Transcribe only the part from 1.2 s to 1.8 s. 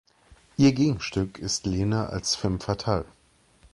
ist